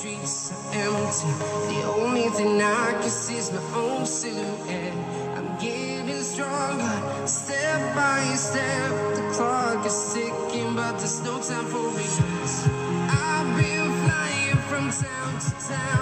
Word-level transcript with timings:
streets 0.00 0.50
are 0.50 0.72
empty. 0.72 1.28
The 1.74 1.82
only 1.98 2.28
thing 2.30 2.62
I 2.62 2.92
can 3.00 3.10
see 3.10 3.36
is 3.36 3.52
my 3.52 3.62
own 3.74 4.06
silhouette. 4.06 4.94
I'm 5.36 5.48
getting 5.58 6.22
stronger, 6.22 6.96
step 7.26 7.94
by 7.94 8.22
step. 8.34 8.90
The 9.16 9.24
clock 9.34 9.84
is 9.84 10.14
ticking, 10.14 10.74
but 10.74 10.92
there's 10.98 11.20
no 11.22 11.38
time 11.42 11.66
for 11.66 11.86
regrets. 11.88 12.66
I've 13.12 13.50
been 13.60 13.88
flying 14.00 14.56
from 14.70 14.84
town 15.02 15.32
to 15.44 15.50
town, 15.68 15.99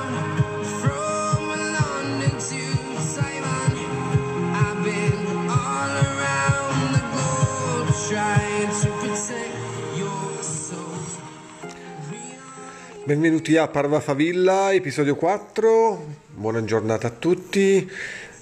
Benvenuti 13.08 13.56
a 13.56 13.68
Parva 13.68 14.00
Favilla, 14.00 14.70
episodio 14.70 15.16
4. 15.16 16.16
Buona 16.34 16.62
giornata 16.64 17.06
a 17.06 17.10
tutti. 17.10 17.90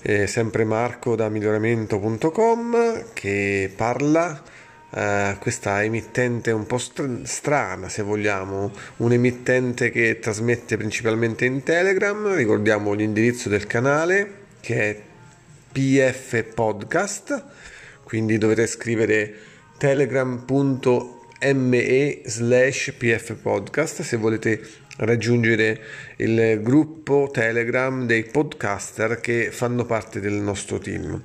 È 0.02 0.26
sempre 0.26 0.64
Marco 0.64 1.14
da 1.14 1.28
miglioramento.com 1.28 3.12
che 3.12 3.72
parla. 3.76 4.42
eh, 4.90 5.36
questa 5.38 5.84
emittente 5.84 6.50
un 6.50 6.66
po' 6.66 6.78
str- 6.78 7.22
strana, 7.22 7.88
se 7.88 8.02
vogliamo, 8.02 8.72
un'emittente 8.96 9.92
che 9.92 10.18
trasmette 10.18 10.76
principalmente 10.76 11.44
in 11.44 11.62
Telegram. 11.62 12.34
Ricordiamo 12.34 12.92
l'indirizzo 12.92 13.48
del 13.48 13.68
canale 13.68 14.32
che 14.58 14.90
è 14.90 15.00
PF 15.70 16.42
Podcast, 16.42 17.44
quindi 18.02 18.36
dovete 18.36 18.66
scrivere 18.66 19.32
telegram.me 21.46 22.22
slash 22.24 22.90
pf 22.98 23.32
podcast 23.42 24.02
se 24.02 24.16
volete 24.16 24.60
raggiungere 24.96 25.80
il 26.16 26.60
gruppo 26.62 27.28
Telegram 27.32 28.06
dei 28.06 28.24
podcaster 28.24 29.20
che 29.20 29.50
fanno 29.50 29.84
parte 29.84 30.20
del 30.20 30.34
nostro 30.34 30.78
team. 30.78 31.22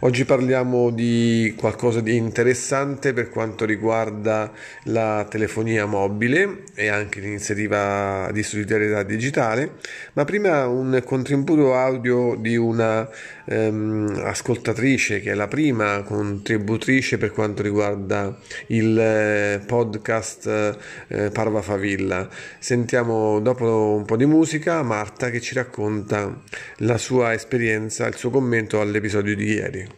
Oggi 0.00 0.24
parliamo 0.24 0.90
di 0.90 1.54
qualcosa 1.56 2.00
di 2.00 2.14
interessante 2.14 3.12
per 3.12 3.30
quanto 3.30 3.64
riguarda 3.64 4.52
la 4.84 5.26
telefonia 5.28 5.86
mobile 5.86 6.64
e 6.74 6.88
anche 6.88 7.20
l'iniziativa 7.20 8.30
di 8.32 8.42
solidarietà 8.42 9.02
digitale, 9.02 9.72
ma 10.12 10.24
prima 10.24 10.66
un 10.66 11.02
contributo 11.04 11.74
audio 11.74 12.36
di 12.36 12.56
una 12.56 13.08
ehm, 13.46 14.20
ascoltatrice 14.24 15.20
che 15.20 15.32
è 15.32 15.34
la 15.34 15.48
prima 15.48 16.02
contributrice 16.02 17.18
per 17.18 17.32
quanto 17.32 17.62
riguarda 17.62 18.38
il 18.68 18.98
eh, 18.98 19.60
podcast 19.66 20.76
eh, 21.08 21.30
Parva 21.30 21.62
Favilla. 21.62 22.28
Sentiamo 22.58 23.07
dopo 23.40 23.94
un 23.94 24.04
po' 24.04 24.16
di 24.16 24.26
musica 24.26 24.82
Marta 24.82 25.30
che 25.30 25.40
ci 25.40 25.54
racconta 25.54 26.42
la 26.78 26.98
sua 26.98 27.32
esperienza, 27.32 28.06
il 28.06 28.16
suo 28.16 28.30
commento 28.30 28.80
all'episodio 28.80 29.34
di 29.34 29.44
ieri. 29.44 29.88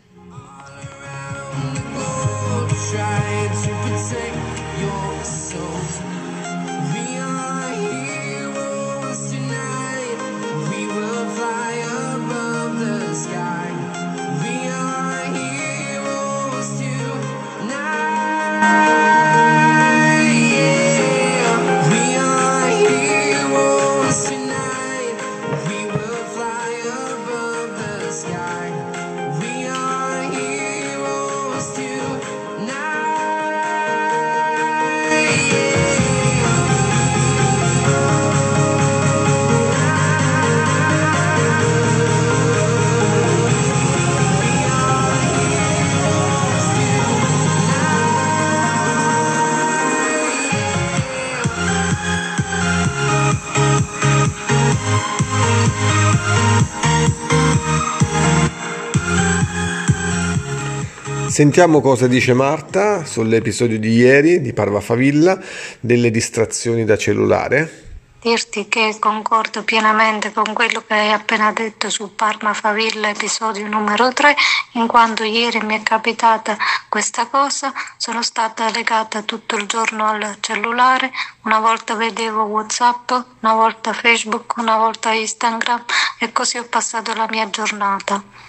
Sentiamo 61.31 61.81
cosa 61.81 62.09
dice 62.09 62.35
Marta 62.35 63.05
sull'episodio 63.05 63.79
di 63.79 63.93
ieri 63.93 64.41
di 64.41 64.53
Parva 64.53 64.81
Favilla 64.81 65.39
delle 65.79 66.11
distrazioni 66.11 66.85
da 66.85 66.99
cellulare. 66.99 67.99
dirti 68.21 68.67
che 68.67 68.97
concordo 68.99 69.63
pienamente 69.63 70.33
con 70.33 70.53
quello 70.53 70.83
che 70.85 70.95
hai 70.95 71.13
appena 71.13 71.53
detto 71.53 71.89
su 71.89 72.17
Parma 72.17 72.53
Favilla, 72.53 73.11
episodio 73.11 73.69
numero 73.69 74.13
3, 74.13 74.35
in 74.73 74.89
quanto 74.89 75.23
ieri 75.23 75.61
mi 75.61 75.79
è 75.79 75.83
capitata 75.85 76.57
questa 76.89 77.27
cosa, 77.27 77.73
sono 77.97 78.23
stata 78.23 78.69
legata 78.71 79.23
tutto 79.23 79.55
il 79.55 79.67
giorno 79.67 80.07
al 80.07 80.37
cellulare, 80.41 81.13
una 81.45 81.61
volta 81.61 81.95
vedevo 81.95 82.43
Whatsapp, 82.43 83.09
una 83.39 83.55
volta 83.55 83.93
Facebook, 83.93 84.57
una 84.57 84.79
volta 84.79 85.13
Instagram 85.13 85.85
e 86.19 86.33
così 86.33 86.59
ho 86.59 86.65
passato 86.65 87.15
la 87.15 87.29
mia 87.31 87.49
giornata. 87.49 88.49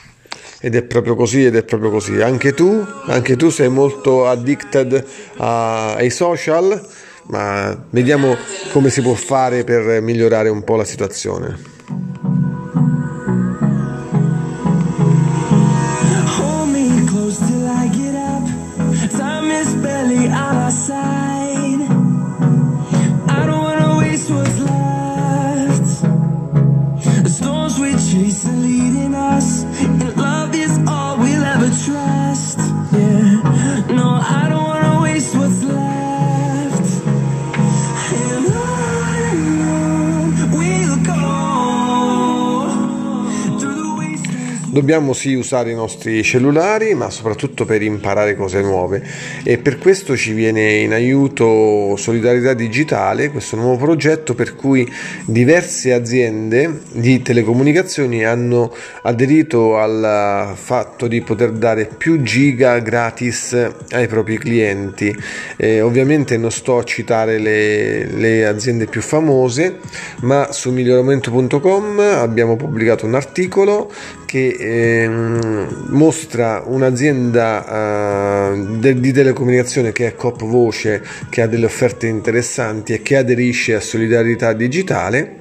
Ed 0.60 0.76
è 0.76 0.84
proprio 0.84 1.16
così, 1.16 1.46
ed 1.46 1.56
è 1.56 1.64
proprio 1.64 1.90
così. 1.90 2.22
Anche 2.22 2.54
tu, 2.54 2.86
anche 3.06 3.36
tu 3.36 3.50
sei 3.50 3.70
molto 3.70 4.28
addicted 4.28 5.06
a- 5.38 5.94
ai 5.96 6.10
social, 6.10 6.80
ma 7.28 7.86
vediamo 7.90 8.36
come 8.72 8.90
si 8.90 9.02
può 9.02 9.14
fare 9.14 9.64
per 9.64 10.02
migliorare 10.02 10.50
un 10.50 10.64
po' 10.64 10.76
la 10.76 10.86
situazione. 10.86 11.80
Dobbiamo 44.82 45.14
sì 45.14 45.36
usare 45.36 45.70
i 45.70 45.76
nostri 45.76 46.24
cellulari, 46.24 46.96
ma 46.96 47.12
soprattutto 47.12 47.66
per 47.66 47.84
imparare 47.84 48.36
cose 48.36 48.62
nuove 48.62 49.04
e 49.44 49.60
per 49.60 49.78
questo 49.78 50.18
ci 50.18 50.34
viene 50.34 50.78
in 50.78 50.92
aiuto 50.92 51.96
Solidarietà 51.98 52.56
Digitale, 52.56 53.30
questo 53.30 53.58
nuovo 53.58 53.78
progetto 53.78 54.34
per 54.34 54.56
cui 54.56 54.92
diverse 55.26 55.94
aziende 55.94 56.82
di 56.94 57.22
telecomunicazioni 57.22 58.26
hanno 58.26 58.74
aderito 59.04 59.78
al 59.78 60.54
fatto 60.56 61.06
di 61.06 61.22
poter 61.22 61.52
dare 61.52 61.86
più 61.86 62.24
giga 62.24 62.80
gratis 62.80 63.54
ai 63.92 64.08
propri 64.08 64.40
clienti. 64.40 65.16
Eh, 65.58 65.82
ovviamente 65.82 66.38
non 66.38 66.50
sto 66.50 66.80
a 66.80 66.84
citare 66.84 67.38
le, 67.38 68.06
le 68.06 68.48
aziende 68.48 68.88
più 68.88 69.02
famose, 69.04 69.78
ma 70.22 70.52
su 70.52 70.72
miglioramento.com 70.72 72.00
abbiamo 72.00 72.56
pubblicato 72.56 73.06
un 73.06 73.14
articolo 73.14 73.92
che 74.32 74.56
ehm, 74.58 75.88
mostra 75.90 76.64
un'azienda 76.66 78.54
eh, 78.54 78.66
de- 78.78 78.98
di 78.98 79.12
telecomunicazione 79.12 79.92
che 79.92 80.08
è 80.08 80.16
Cop 80.16 80.46
Voce 80.46 81.04
che 81.30 81.42
ha 81.42 81.48
delle 81.48 81.66
offerte 81.66 82.08
interessanti 82.08 82.94
e 82.94 83.02
che 83.02 83.18
aderisce 83.18 83.76
a 83.76 83.82
Solidarietà 83.82 84.54
Digitale 84.54 85.36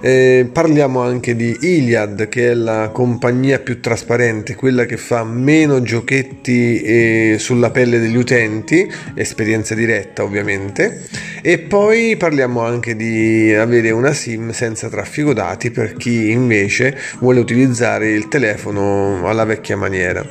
Eh, 0.00 0.48
parliamo 0.52 1.00
anche 1.00 1.34
di 1.34 1.56
Iliad, 1.60 2.28
che 2.28 2.50
è 2.50 2.54
la 2.54 2.90
compagnia 2.92 3.58
più 3.58 3.80
trasparente, 3.80 4.54
quella 4.54 4.84
che 4.84 4.96
fa 4.96 5.24
meno 5.24 5.82
giochetti 5.82 6.80
eh, 6.80 7.36
sulla 7.38 7.70
pelle 7.70 7.98
degli 7.98 8.16
utenti, 8.16 8.88
esperienza 9.14 9.74
diretta 9.74 10.22
ovviamente. 10.22 11.06
E 11.42 11.58
poi 11.58 12.16
parliamo 12.16 12.62
anche 12.62 12.94
di 12.94 13.52
avere 13.52 13.90
una 13.90 14.12
SIM 14.12 14.50
senza 14.50 14.88
traffico 14.88 15.32
dati 15.32 15.70
per 15.70 15.94
chi 15.94 16.30
invece 16.30 16.96
vuole 17.18 17.40
utilizzare 17.40 18.10
il 18.10 18.28
telefono 18.28 19.26
alla 19.28 19.44
vecchia 19.44 19.76
maniera. 19.76 20.24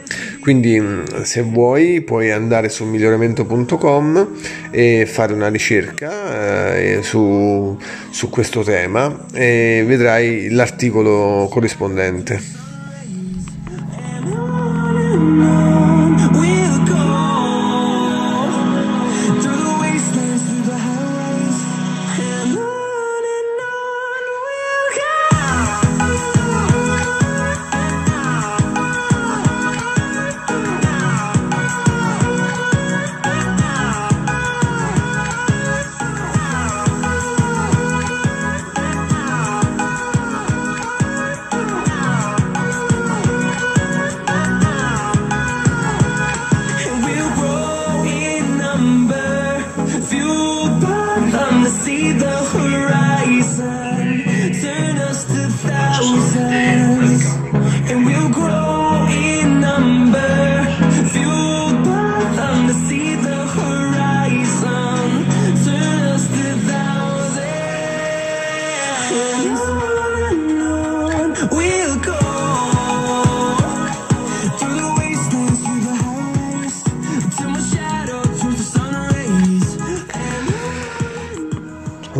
Quindi 0.48 0.80
mh, 0.80 1.24
se 1.24 1.42
vuoi 1.42 2.00
puoi 2.00 2.32
andare 2.32 2.70
su 2.70 2.86
miglioramento.com 2.86 4.30
e 4.72 5.06
fare 5.06 5.34
una 5.34 5.50
ricerca 5.50 6.74
eh, 6.74 7.00
su, 7.04 7.78
su 8.12 8.30
questo 8.30 8.64
tema 8.64 9.26
e 9.34 9.84
vedrai 9.86 10.48
l'articolo 10.52 11.50
corrispondente. 11.52 12.67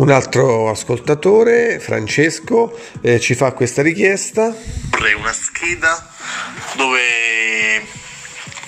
Un 0.08 0.14
altro 0.14 0.70
ascoltatore, 0.70 1.80
Francesco, 1.80 2.74
eh, 3.02 3.20
ci 3.20 3.34
fa 3.34 3.52
questa 3.52 3.82
richiesta. 3.82 4.56
vorrei 4.88 5.12
una 5.12 5.34
scheda 5.34 6.10
dove 6.76 7.84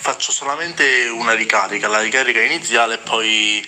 faccio 0.01 0.33
solamente 0.33 1.09
una 1.09 1.33
ricarica, 1.33 1.89
la 1.89 2.03
ricarica 2.03 2.43
iniziale 2.43 2.97
e 2.97 2.99
poi 2.99 3.67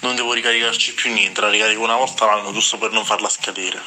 non 0.00 0.16
devo 0.16 0.34
ricaricarci 0.34 0.92
più 0.92 1.14
niente, 1.14 1.40
la 1.40 1.48
ricarico 1.48 1.82
una 1.82 1.96
volta 1.96 2.26
l'anno 2.26 2.52
giusto 2.52 2.76
per 2.76 2.90
non 2.90 3.06
farla 3.06 3.30
scadere. 3.30 3.78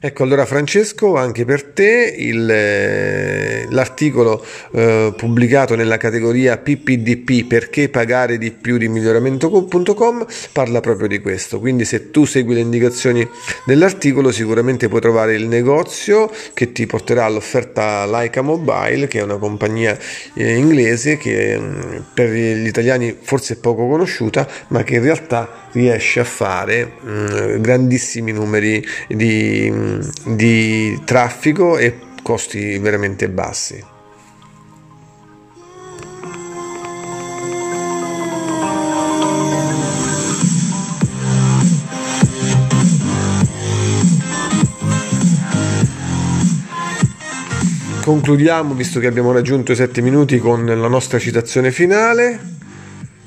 Ecco 0.00 0.22
allora 0.22 0.46
Francesco, 0.46 1.16
anche 1.16 1.44
per 1.44 1.72
te 1.72 2.14
il, 2.16 2.48
eh, 2.48 3.57
l'articolo 3.70 4.44
eh, 4.72 5.12
pubblicato 5.16 5.74
nella 5.74 5.96
categoria 5.96 6.58
PPDP 6.58 7.46
perché 7.46 7.88
pagare 7.88 8.38
di 8.38 8.50
più 8.50 8.76
di 8.76 8.88
miglioramento.com 8.88 10.26
parla 10.52 10.80
proprio 10.80 11.08
di 11.08 11.20
questo, 11.20 11.58
quindi 11.60 11.84
se 11.84 12.10
tu 12.10 12.24
segui 12.24 12.54
le 12.54 12.60
indicazioni 12.60 13.28
dell'articolo 13.64 14.30
sicuramente 14.30 14.88
puoi 14.88 15.00
trovare 15.00 15.34
il 15.34 15.46
negozio 15.46 16.30
che 16.54 16.72
ti 16.72 16.86
porterà 16.86 17.24
all'offerta 17.24 18.04
Laika 18.04 18.42
Mobile 18.42 19.06
che 19.06 19.18
è 19.20 19.22
una 19.22 19.36
compagnia 19.36 19.96
eh, 20.34 20.56
inglese 20.56 21.16
che 21.16 21.58
mh, 21.58 22.04
per 22.14 22.30
gli 22.30 22.66
italiani 22.66 23.16
forse 23.20 23.54
è 23.54 23.56
poco 23.56 23.86
conosciuta 23.88 24.46
ma 24.68 24.82
che 24.82 24.96
in 24.96 25.02
realtà 25.02 25.68
riesce 25.72 26.20
a 26.20 26.24
fare 26.24 26.92
mh, 27.00 27.60
grandissimi 27.60 28.32
numeri 28.32 28.84
di, 29.08 29.70
mh, 29.70 30.34
di 30.34 31.00
traffico 31.04 31.78
e 31.78 32.06
costi 32.28 32.76
veramente 32.76 33.30
bassi. 33.30 33.82
Concludiamo, 48.02 48.74
visto 48.74 49.00
che 49.00 49.06
abbiamo 49.06 49.32
raggiunto 49.32 49.72
i 49.72 49.76
7 49.76 50.02
minuti, 50.02 50.38
con 50.38 50.66
la 50.66 50.88
nostra 50.88 51.18
citazione 51.18 51.70
finale. 51.70 52.38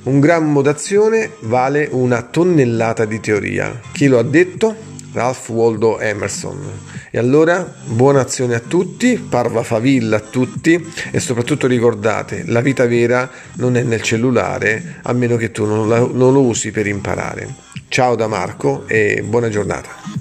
Un 0.03 0.19
grammo 0.19 0.61
d'azione 0.61 1.31
vale 1.39 1.87
una 1.89 2.21
tonnellata 2.21 3.05
di 3.05 3.19
teoria. 3.19 3.79
Chi 3.91 4.05
lo 4.05 4.19
ha 4.19 4.23
detto? 4.23 4.75
Ralph 5.13 5.49
Waldo 5.49 5.99
Emerson. 5.99 6.90
E 7.13 7.17
allora, 7.17 7.69
buona 7.83 8.21
azione 8.21 8.55
a 8.55 8.61
tutti, 8.61 9.17
parva 9.17 9.63
favilla 9.63 10.15
a 10.15 10.19
tutti 10.21 10.81
e 11.11 11.19
soprattutto 11.19 11.67
ricordate, 11.67 12.45
la 12.47 12.61
vita 12.61 12.87
vera 12.87 13.29
non 13.55 13.75
è 13.75 13.83
nel 13.83 14.01
cellulare 14.01 14.99
a 15.01 15.11
meno 15.11 15.35
che 15.35 15.51
tu 15.51 15.65
non, 15.65 15.89
non 15.89 16.31
lo 16.31 16.39
usi 16.39 16.71
per 16.71 16.87
imparare. 16.87 17.53
Ciao 17.89 18.15
da 18.15 18.27
Marco 18.27 18.87
e 18.87 19.23
buona 19.25 19.49
giornata. 19.49 20.20